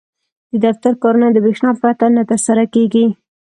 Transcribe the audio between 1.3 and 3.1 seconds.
د برېښنا پرته نه ترسره کېږي.